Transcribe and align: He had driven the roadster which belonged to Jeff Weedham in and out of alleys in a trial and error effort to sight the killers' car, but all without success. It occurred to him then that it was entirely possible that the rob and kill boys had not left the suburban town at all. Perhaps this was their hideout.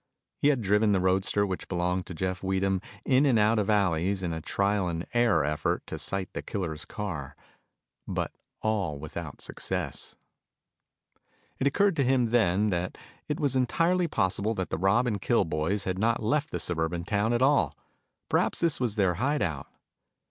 He 0.39 0.47
had 0.47 0.61
driven 0.63 0.93
the 0.93 0.99
roadster 0.99 1.45
which 1.45 1.67
belonged 1.67 2.07
to 2.07 2.15
Jeff 2.15 2.41
Weedham 2.41 2.81
in 3.05 3.23
and 3.27 3.37
out 3.37 3.59
of 3.59 3.69
alleys 3.69 4.23
in 4.23 4.33
a 4.33 4.41
trial 4.41 4.87
and 4.87 5.05
error 5.13 5.45
effort 5.45 5.85
to 5.85 5.99
sight 5.99 6.33
the 6.33 6.41
killers' 6.41 6.85
car, 6.85 7.35
but 8.07 8.31
all 8.63 8.97
without 8.97 9.41
success. 9.41 10.15
It 11.59 11.67
occurred 11.67 11.95
to 11.97 12.03
him 12.03 12.31
then 12.31 12.71
that 12.71 12.97
it 13.27 13.39
was 13.39 13.55
entirely 13.55 14.07
possible 14.07 14.55
that 14.55 14.71
the 14.71 14.77
rob 14.79 15.05
and 15.05 15.21
kill 15.21 15.45
boys 15.45 15.83
had 15.83 15.99
not 15.99 16.23
left 16.23 16.49
the 16.49 16.59
suburban 16.59 17.03
town 17.03 17.31
at 17.31 17.43
all. 17.43 17.77
Perhaps 18.27 18.59
this 18.61 18.79
was 18.79 18.95
their 18.95 19.13
hideout. 19.21 19.67